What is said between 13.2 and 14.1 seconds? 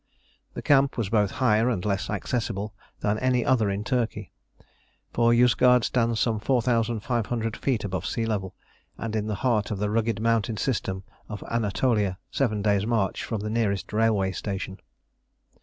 from the nearest